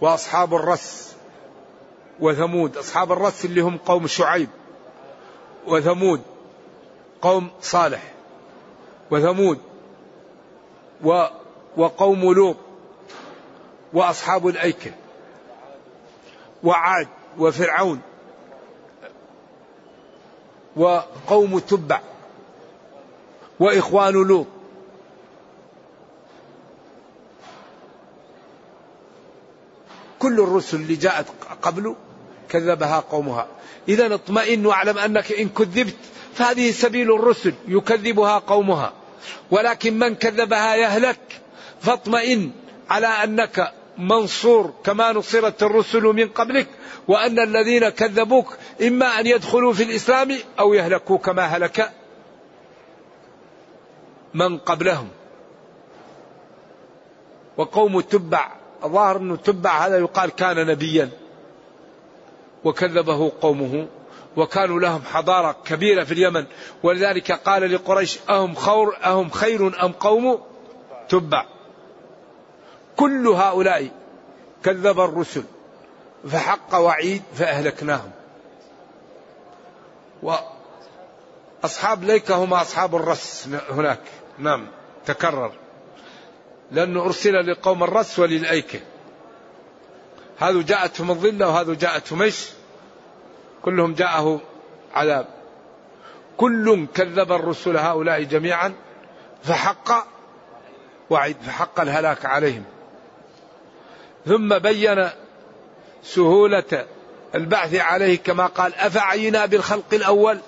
[0.00, 1.11] وأصحاب الرس.
[2.22, 4.48] وثمود أصحاب الرس اللي هم قوم شعيب
[5.66, 6.20] وثمود
[7.22, 8.12] قوم صالح
[9.10, 9.58] وثمود
[11.04, 11.24] و
[11.76, 12.56] وقوم لوط
[13.92, 14.92] وأصحاب الايكه
[16.64, 17.08] وعاد
[17.38, 18.00] وفرعون
[20.76, 22.00] وقوم تبع
[23.60, 24.46] وإخوان لوط.
[30.18, 31.26] كل الرسل اللي جاءت
[31.62, 31.96] قبله
[32.52, 33.46] كذبها قومها.
[33.88, 35.96] إذا اطمئن واعلم أنك إن كذبت
[36.34, 38.92] فهذه سبيل الرسل يكذبها قومها.
[39.50, 41.18] ولكن من كذبها يهلك
[41.80, 42.50] فاطمئن
[42.90, 46.66] على أنك منصور كما نصرت الرسل من قبلك
[47.08, 51.92] وأن الذين كذبوك إما أن يدخلوا في الإسلام أو يهلكوا كما هلك
[54.34, 55.08] من قبلهم.
[57.56, 58.52] وقوم تبع
[58.84, 61.10] الظاهر أنه تبع هذا يقال كان نبيا.
[62.64, 63.86] وكذبه قومه
[64.36, 66.44] وكانوا لهم حضارة كبيرة في اليمن.
[66.82, 70.42] ولذلك قال لقريش أهم خور أهم خير أم قوم؟
[71.08, 71.46] تبع.
[72.96, 73.90] كل هؤلاء
[74.64, 75.44] كذب الرسل
[76.28, 78.10] فحق وعيد فأهلكناهم.
[81.62, 84.00] وأصحاب ليكة هم أصحاب الرس هناك.
[84.38, 84.66] نعم
[85.06, 85.52] تكرر.
[86.70, 88.80] لأنه أرسل لقوم الرس وللأيكة.
[90.38, 92.48] هذا جاءتهم الظلة وهذا جاءتهم إيش؟
[93.62, 94.40] كلهم جاءه
[94.94, 95.26] عذاب.
[96.36, 98.74] كل كذب الرسل هؤلاء جميعا
[99.42, 100.06] فحق
[101.10, 102.64] وعد فحق الهلاك عليهم.
[104.26, 105.08] ثم بين
[106.02, 106.86] سهولة
[107.34, 110.38] البعث عليه كما قال أفعينا بالخلق الأول؟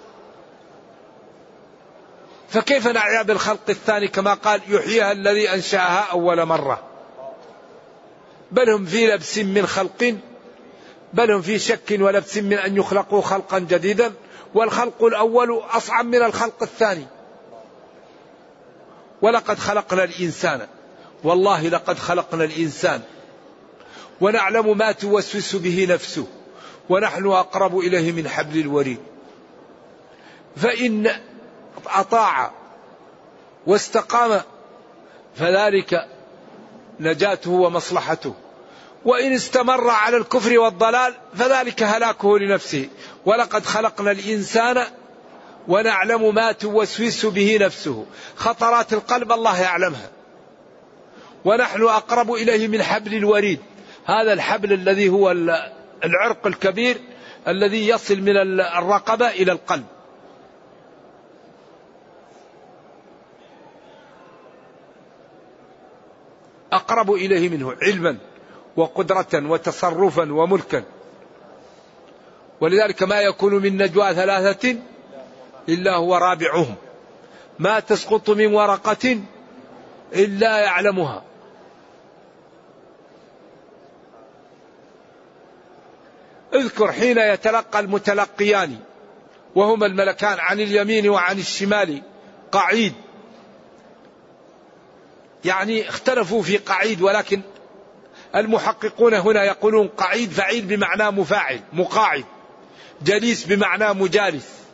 [2.48, 6.93] فكيف نعيا بالخلق الثاني كما قال يحييها الذي أنشأها أول مرة؟
[8.52, 10.16] بل هم في لبس من خلق
[11.12, 14.12] بل هم في شك ولبس من أن يخلقوا خلقا جديدا
[14.54, 17.06] والخلق الأول أصعب من الخلق الثاني.
[19.22, 20.66] ولقد خلقنا الإنسان
[21.24, 23.00] والله لقد خلقنا الإنسان
[24.20, 26.26] ونعلم ما توسوس به نفسه
[26.88, 28.98] ونحن أقرب إليه من حبل الوريد.
[30.56, 31.10] فإن
[31.86, 32.52] أطاع
[33.66, 34.40] واستقام
[35.36, 36.13] فذلك
[37.00, 38.34] نجاته ومصلحته.
[39.04, 42.88] وإن استمر على الكفر والضلال فذلك هلاكه لنفسه.
[43.26, 44.84] ولقد خلقنا الإنسان
[45.68, 48.06] ونعلم ما توسوس به نفسه.
[48.36, 50.10] خطرات القلب الله يعلمها.
[51.44, 53.58] ونحن أقرب إليه من حبل الوريد.
[54.04, 55.30] هذا الحبل الذي هو
[56.04, 57.00] العرق الكبير
[57.48, 59.84] الذي يصل من الرقبة إلى القلب.
[66.76, 68.16] أقرب إليه منه علما
[68.76, 70.84] وقدرة وتصرفا وملكا.
[72.60, 74.76] ولذلك ما يكون من نجوى ثلاثة
[75.68, 76.74] إلا هو رابعهم.
[77.58, 79.20] ما تسقط من ورقة
[80.14, 81.22] إلا يعلمها.
[86.54, 88.78] اذكر حين يتلقى المتلقيان
[89.54, 92.02] وهما الملكان عن اليمين وعن الشمال
[92.52, 92.92] قعيد
[95.44, 97.40] يعني اختلفوا في قعيد ولكن
[98.36, 102.24] المحققون هنا يقولون قعيد فعيل بمعنى مفاعل مقاعد
[103.02, 104.64] جليس بمعنى مجالس.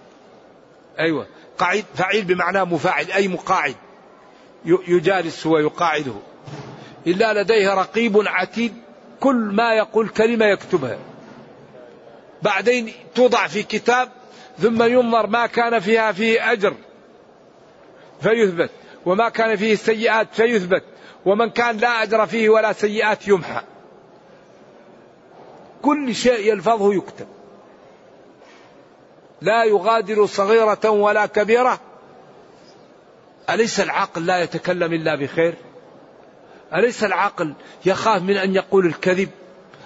[0.98, 1.26] أيوة
[1.58, 3.76] قعيد فعيل بمعنى مفاعل أي مقاعد
[4.64, 6.14] يجالس ويقاعده.
[7.06, 8.74] إلا لديه رقيب عتيد
[9.20, 10.98] كل ما يقول كلمة يكتبها.
[12.42, 14.08] بعدين توضع في كتاب
[14.58, 16.74] ثم ينظر ما كان فيها فيه أجر
[18.22, 18.70] فيثبت.
[19.06, 20.84] وما كان فيه سيئات فيثبت
[21.26, 23.62] ومن كان لا أجر فيه ولا سيئات يمحى.
[25.82, 27.26] كل شيء يلفظه يكتب.
[29.40, 31.80] لا يغادر صغيرة ولا كبيرة.
[33.50, 35.54] أليس العاقل لا يتكلم إلا بخير؟
[36.74, 37.54] أليس العاقل
[37.86, 39.28] يخاف من أن يقول الكذب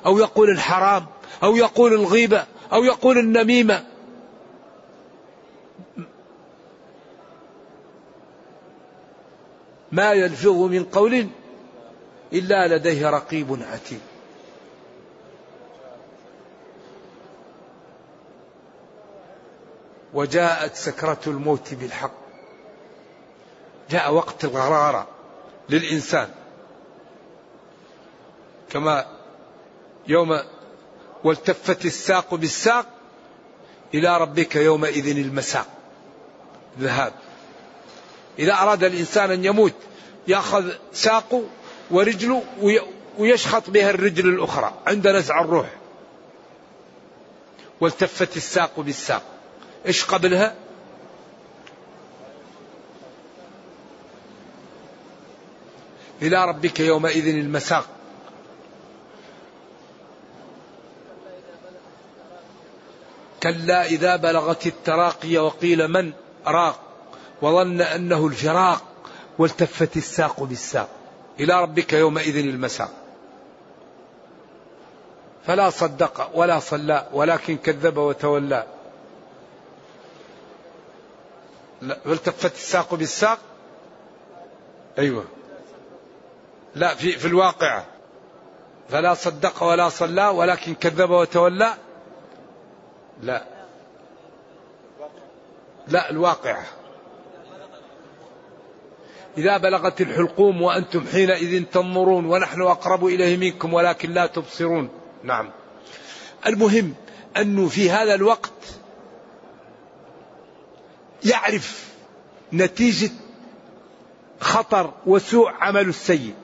[0.07, 1.07] أو يقول الحرام
[1.43, 3.85] أو يقول الغيبة أو يقول النميمة؟
[9.95, 11.29] ما يلفظ من قول
[12.33, 14.01] إلا لديه رقيب عتيد.
[20.15, 22.13] وجاءت سكرة الموت بالحق.
[23.91, 25.07] جاء وقت الغرارة
[25.69, 26.29] للإنسان.
[28.71, 29.07] كما
[30.07, 30.41] يوم
[31.25, 32.87] والتفت الساق بالساق
[33.95, 35.67] إلى ربك يومئذ المساق.
[36.79, 37.13] ذهاب.
[38.39, 39.75] إذا أراد الإنسان أن يموت
[40.29, 41.43] يأخذ ساقه
[41.91, 42.43] ورجله
[43.19, 45.67] ويشخط بها الرجل الأخرى عند نزع الروح.
[47.81, 49.23] والتفت الساق بالساق.
[49.87, 50.55] إيش قبلها؟
[56.23, 57.87] إلى ربك يومئذ المساق.
[63.43, 66.13] كلا إذا بلغت التراقي وقيل من؟
[66.47, 66.94] راق.
[67.43, 68.83] وظن أنه الفراق
[69.39, 70.89] والتفت الساق بالساق.
[71.41, 72.91] إلى ربك يومئذ المساق.
[75.47, 78.67] فلا صدق ولا صلى ولكن كذب وتولى.
[82.07, 83.39] والتفت الساق بالساق؟
[84.99, 85.25] أيوة.
[86.75, 87.87] لا في, في الواقعة
[88.89, 91.75] فلا صدق ولا صلى ولكن كذب وتولى؟
[93.23, 93.45] لا.
[95.89, 96.65] لا الواقعة
[99.39, 104.89] إذا بلغت الحلقوم وأنتم حينئذ تنظرون ونحن أقرب إليه منكم ولكن لا تبصرون.
[105.23, 105.51] نعم.
[106.47, 106.95] المهم
[107.37, 108.53] أنه في هذا الوقت
[111.25, 111.89] يعرف
[112.53, 113.11] نتيجة
[114.41, 116.35] خطر وسوء عمل السيء.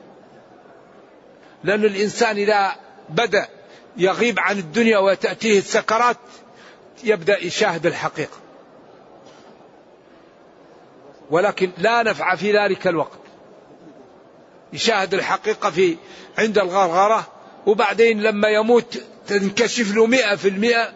[1.65, 2.73] لأن الإنسان إذا
[3.09, 3.49] بدأ
[3.97, 6.17] يغيب عن الدنيا وتأتيه السكرات
[7.05, 8.40] يبدأ يشاهد الحقيقة.
[11.31, 13.19] ولكن لا نفع في ذلك الوقت.
[14.73, 15.97] يشاهد الحقيقة في
[16.39, 17.27] عند الغرغرة
[17.67, 20.93] وبعدين لما يموت تنكشف له مئة في المئة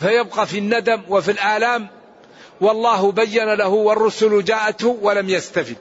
[0.00, 1.88] فيبقى في الندم وفي الآلام.
[2.60, 5.76] والله بين له والرسل جاءته ولم يستفد.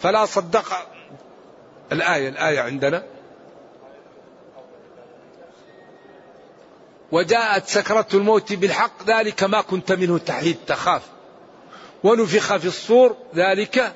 [0.00, 0.88] فلا صدق
[1.92, 3.02] الآية الآية عندنا.
[7.12, 11.02] وجاءت سكرة الموت بالحق ذلك ما كنت منه تحيد تخاف.
[12.04, 13.94] ونفخ في الصور ذلك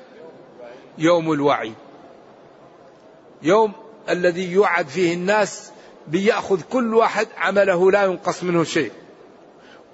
[0.97, 1.73] يوم الوعي.
[3.41, 3.71] يوم
[4.09, 5.71] الذي يوعد فيه الناس
[6.07, 8.91] بيأخذ كل واحد عمله لا ينقص منه شيء.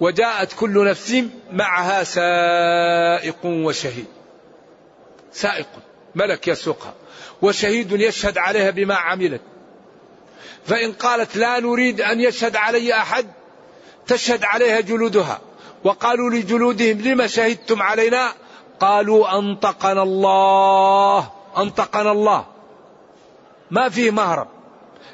[0.00, 4.06] وجاءت كل نفس معها سائق وشهيد.
[5.32, 5.66] سائق
[6.14, 6.94] ملك يسوقها.
[7.42, 9.40] وشهيد يشهد عليها بما عملت.
[10.66, 13.26] فإن قالت لا نريد أن يشهد علي أحد
[14.06, 15.40] تشهد عليها جلودها.
[15.84, 18.32] وقالوا لجلودهم لما شهدتم علينا؟
[18.80, 22.46] قالوا أنطقنا الله أنطقنا الله.
[23.70, 24.48] ما فيه مهرب.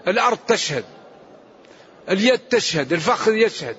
[0.08, 0.84] الأرض تشهد.
[2.08, 2.92] اليد تشهد.
[2.92, 3.76] الفخذ يشهد.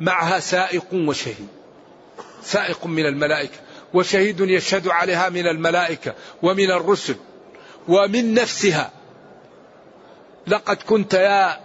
[0.00, 1.48] معها سائق وشهيد.
[2.42, 3.58] سائق من الملائكة.
[3.94, 7.16] وشهيد يشهد عليها من الملائكة ومن الرسل
[7.88, 8.90] ومن نفسها.
[10.46, 11.60] لقد كنت يا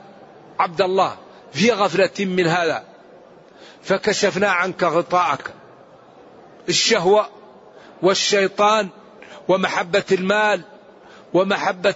[0.59, 1.17] عبد الله.
[1.51, 2.83] في غفلة من هذا.
[3.83, 5.53] فكشفنا عنك غطاءك.
[6.69, 7.29] الشهوة
[8.01, 8.89] والشيطان
[9.47, 10.61] ومحبة المال
[11.33, 11.95] ومحبة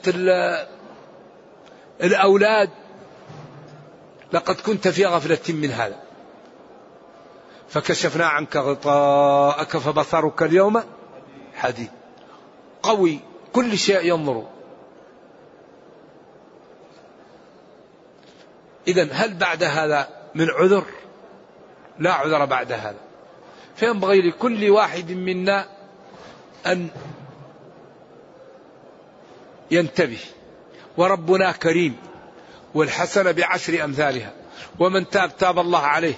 [2.04, 2.70] الأولاد.
[4.34, 6.00] لقد كنت في غفلة من هذا.
[7.70, 10.84] فكشفنا عنك غطاءك فبصرك اليوم
[11.56, 11.92] حديد.
[12.84, 13.20] قوي.
[13.54, 14.48] كل شيء ينظر.
[18.88, 20.86] إذا هل بعد هذا من عذر؟
[22.00, 23.00] لا عذر بعد هذا.
[23.76, 25.66] فينبغي لكل واحد منا
[26.68, 26.88] أن
[29.72, 30.20] ينتبه.
[30.98, 31.96] وربنا كريم.
[32.74, 34.34] والحسنة بعشر أمثالها.
[34.80, 36.14] ومن تاب تاب الله عليه.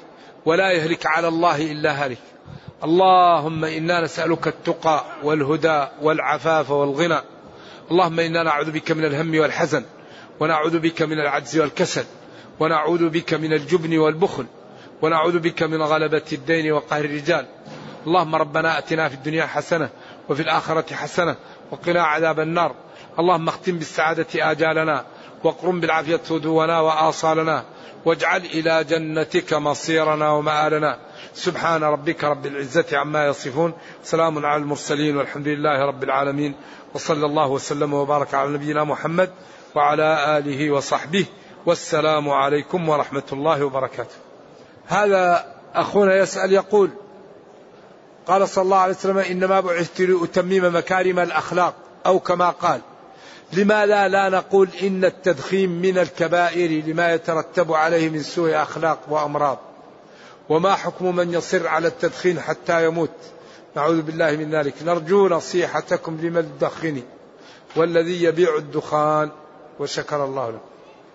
[0.46, 2.18] ولا يهلك على الله إلا هلك.
[2.84, 7.22] اللهم إنا نسألك التقى والهدى والعفاف والغنى.
[7.92, 9.84] اللهم إنا نعوذ بك من الهم والحزن.
[10.40, 12.06] ونعوذ بك من العجز والكسل.
[12.60, 14.46] ونعوذ بك من الجبن والبخل
[15.02, 17.46] ونعوذ بك من غلبة الدين وقهر الرجال.
[18.08, 19.90] اللهم ربنا أتنا في الدنيا حسنة
[20.30, 21.36] وفي الآخرة حسنة
[21.72, 22.76] وقنا عذاب النار.
[23.20, 25.06] اللهم اختم بالسعادة آجالنا
[25.44, 27.64] واقرم بالعافية هدونا وآصالنا
[28.06, 30.98] واجعل إلى جنتك مصيرنا ومآلنا.
[31.34, 33.74] سبحان ربك رب العزة عما يصفون.
[34.04, 36.56] سلام على المرسلين والحمد لله رب العالمين.
[36.94, 39.30] وصلى الله وسلم وبارك على نبينا محمد
[39.76, 41.26] وعلى آله وصحبه
[41.66, 44.16] والسلام عليكم ورحمة الله وبركاته.
[44.88, 46.90] هذا أخونا يسأل يقول
[48.28, 51.74] قال صلى الله عليه وسلم إنما بعثت لأتمم مكارم الأخلاق
[52.06, 52.82] أو كما قال
[53.54, 59.60] لماذا لا نقول إن التدخين من الكبائر لما يترتب عليه من سوء أخلاق وأمراض؟
[60.50, 63.10] وما حكم من يصر على التدخين حتى يموت؟
[63.76, 64.74] نعوذ بالله من ذلك.
[64.86, 67.02] نرجو نصيحتكم لمن الدخن
[67.76, 69.30] والذي يبيع الدخان
[69.80, 70.60] وشكر الله له.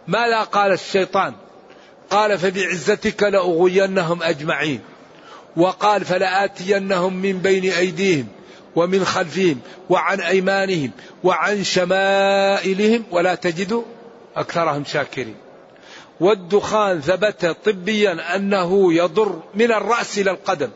[0.08, 1.34] ماذا قال الشيطان؟
[2.10, 4.80] قال فبعزتك لأغوينهم أجمعين.
[5.56, 8.26] وقال فلآتينهم من بين أيديهم
[8.76, 10.90] ومن خلفهم وعن أيمانهم
[11.24, 13.84] وعن شمائلهم ولا تجد
[14.36, 15.36] أكثرهم شاكرين.
[16.20, 20.70] والدخان ثبت طبيا أنه يضر من الرأس إلى القدم.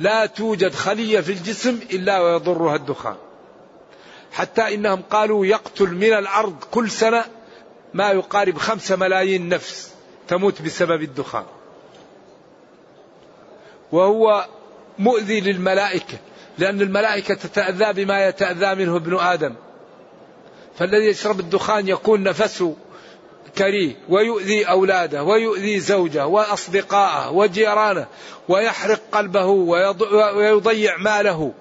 [0.00, 3.16] لا توجد خلية في الجسم إلا ويضرها الدخان.
[4.32, 7.24] حتى إنهم قالوا يقتل من الأرض كل سنة
[7.96, 9.92] ما يقارب خمسة ملايين نفس
[10.28, 11.44] تموت بسبب الدخان.
[13.92, 14.46] وهو
[14.98, 16.18] مؤذي للملائكة
[16.58, 19.54] لأن الملائكة تتأذى بما يتأذى منه ابن آدم.
[20.78, 22.76] فالذي يشرب الدخان يكون نفسه
[23.58, 28.06] كريه ويؤذي أولاده ويؤذي زوجه وأصدقائه وجيرانه
[28.48, 29.46] ويحرق قلبه
[30.36, 31.52] ويضيع ماله.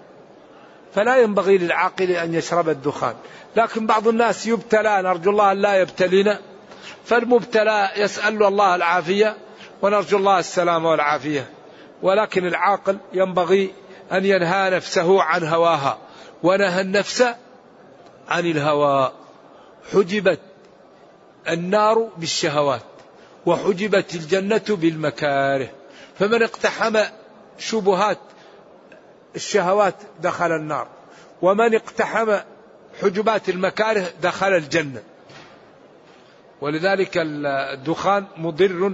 [0.95, 3.15] فلا ينبغي للعاقل أن يشرب الدخان.
[3.55, 6.39] لكن بعض الناس يبتلى نرجو الله أن لا يبتلينا.
[7.05, 9.37] فالمبتلى يسأل الله العافية
[9.81, 11.49] ونرجو الله السلامة والعافية.
[12.01, 13.73] ولكن العاقل ينبغي
[14.11, 15.97] أن ينهى نفسه عن هواها
[16.43, 17.21] ونهى النفس
[18.27, 19.11] عن الهوى.
[19.93, 20.39] حجبت
[21.49, 22.81] النار بالشهوات
[23.45, 25.69] وحجبت الجنة بالمكاره.
[26.19, 26.99] فمن اقتحم
[27.57, 28.17] شبهات
[29.35, 30.87] الشهوات دخل النار
[31.41, 32.37] ومن اقتحم
[33.01, 35.03] حجبات المكاره دخل الجنة.
[36.61, 38.91] ولذلك الدخان مضر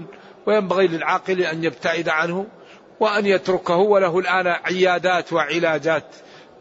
[0.47, 2.45] وينبغي للعاقل أن يبتعد عنه
[2.99, 6.05] وأن يتركه وله الآن عيادات وعلاجات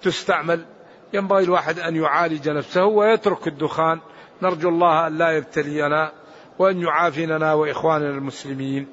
[0.02, 0.64] تستعمل.
[1.12, 4.00] ينبغي الواحد أن يعالج نفسه ويترك الدخان.
[4.42, 6.12] نرجو الله أن لا يبتلينا
[6.58, 8.86] وأن يعافينا وإخواننا المسلمين.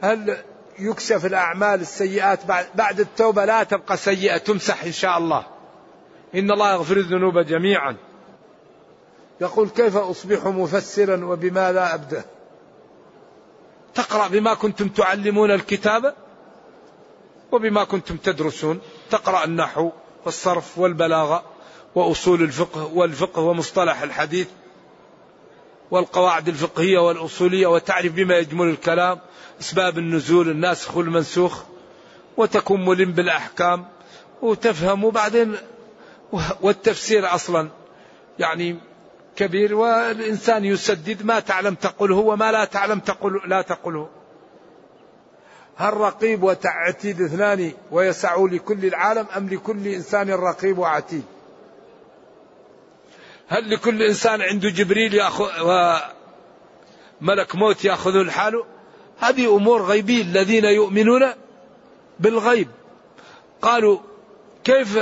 [0.00, 0.36] هل
[0.78, 2.40] يكشف الأعمال السيئات
[2.74, 5.46] بعد التوبة لا تبقى سيئة تمسح إن شاء الله.
[6.34, 7.96] إن الله يغفر الذنوب جميعا.
[9.40, 12.24] يقول كيف أصبح مفسرا وبماذا أبدأ؟
[13.94, 16.14] تقرأ بما كنتم تعلمون الكتاب
[17.52, 18.80] وبما كنتم تدرسون.
[19.10, 19.90] تقرأ النحو
[20.24, 21.42] والصرف والبلاغة
[21.94, 24.48] وأصول الفقه والفقه ومصطلح الحديث
[25.90, 29.18] والقواعد الفقهية والأصولية وتعرف بما يجمل الكلام
[29.60, 31.62] أسباب النزول الناسخ والمنسوخ
[32.36, 33.86] وتكون ملم بالأحكام
[34.42, 35.56] وتفهم وبعدين
[36.60, 37.68] والتفسير أصلا
[38.38, 38.76] يعني
[39.36, 44.08] كبير والإنسان يسدد ما تعلم تقوله وما لا تعلم تقول لا تقوله.
[45.76, 51.24] هل رقيب وتعتيد اثنان ويسع لكل العالم أم لكل إنسان رقيب وعتيد؟
[53.48, 55.48] هل لكل إنسان عنده جبريل يأخذ
[57.20, 58.64] وملك موت يأخذه الحال؟
[59.20, 61.32] هذه أمور غيبية الذين يؤمنون
[62.20, 62.68] بالغيب.
[63.62, 63.98] قالوا
[64.64, 64.98] كيف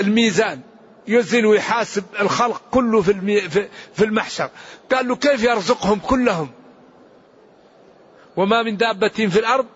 [0.00, 0.60] الميزان؟
[1.08, 4.50] يزن ويحاسب الخلق كله في في المحشر.
[4.92, 6.50] قال له كيف يرزقهم كلهم؟
[8.36, 9.66] وما من دابة في الأرض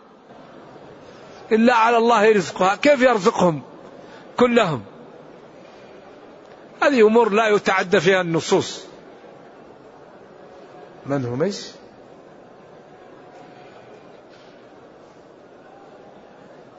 [1.53, 2.76] إلا على الله رزقها.
[2.76, 3.62] كيف يرزقهم
[4.36, 4.82] كلهم؟
[6.82, 8.84] هذه أمور لا يتعدى فيها النصوص.
[11.07, 11.78] من هم إيش؟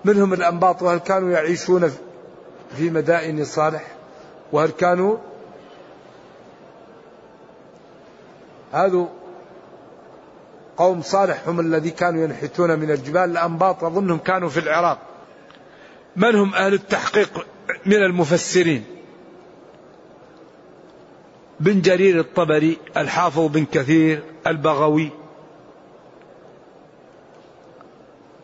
[0.05, 1.91] منهم الأنباط وهل كانوا يعيشون
[2.77, 3.87] في مدائن صالح؟
[4.51, 5.17] وهل كانوا
[8.71, 9.07] هذا
[10.77, 14.99] قوم صالح هم الذي كانوا ينحتون من الجبال؟ الأنباط أظنهم كانوا في العراق.
[16.15, 17.45] من هم أهل التحقيق
[17.85, 18.83] من المفسرين؟
[21.59, 25.18] بن جرير الطبري الحافظ بن كثير البغوي.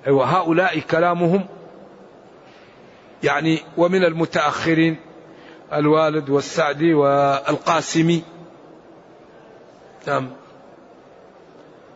[0.08, 1.48] أيوة هؤلاء كلامهم
[3.24, 4.98] يعني ومن المتأخرين
[5.74, 8.24] الوالد والسعدي والقاسمي.
[10.08, 10.30] نعم.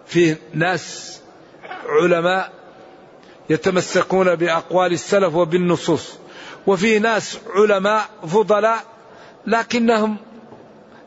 [0.05, 1.20] فيه ناس
[1.86, 2.51] علماء
[3.49, 6.18] يتمسكون بأقوال السلف وبالنصوص
[6.68, 8.84] وفيه ناس علماء فضلاء
[9.47, 10.18] لكنهم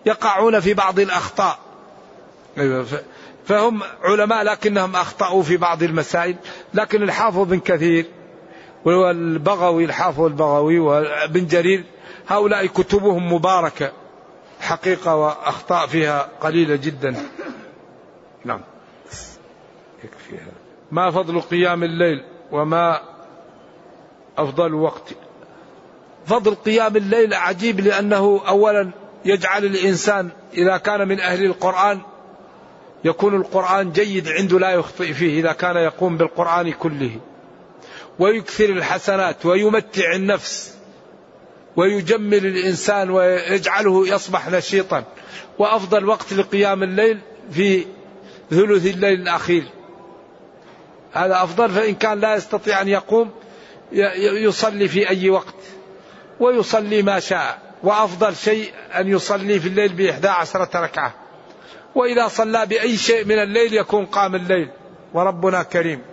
[0.07, 1.59] يقعون في بعض الأخطاء.
[2.59, 2.87] أيوة،
[3.45, 6.37] فهم علماء لكنهم أخطأوا في بعض المسائل
[6.75, 8.07] لكن الحافظ بن كثير
[8.85, 11.85] والبغوي الحافظ البغوي وابن جرير
[12.29, 13.93] هؤلاء كتبهم مباركة
[14.61, 17.17] حقيقة وأخطاء فيها قليلة جدا.
[18.45, 18.61] نعم.
[20.05, 20.53] يكفي هذا.
[20.91, 23.01] ما فضل قيام الليل وما
[24.39, 25.15] أفضل وقت؟
[26.27, 28.91] فضل قيام الليل عجيب لأنه أولا
[29.25, 32.01] يجعل الإنسان إذا كان من أهل القرآن
[33.05, 37.17] يكون القرآن جيد عنده لا يخطئ فيه إذا كان يقوم بالقرآن كله.
[38.19, 40.75] ويكثر الحسنات ويمتع النفس
[41.77, 45.05] ويجمل الإنسان ويجعله يصبح نشيطا.
[45.59, 47.87] وأفضل وقت لقيام الليل في
[48.51, 49.65] ثلث الليل الأخير.
[51.13, 53.31] هذا أفضل فإن كان لا يستطيع أن يقوم
[54.19, 55.55] يصلي في أي وقت.
[56.41, 57.59] ويصلي ما شاء.
[57.83, 61.15] وأفضل شيء أن يصلي في الليل بإحدى عشرة ركعة.
[61.95, 64.69] وإذا صلى بأي شيء من الليل يكون قام الليل.
[65.15, 66.12] وربنا كريم.